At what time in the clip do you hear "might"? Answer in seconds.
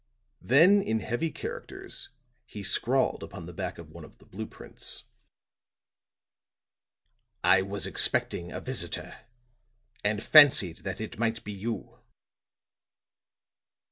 11.19-11.43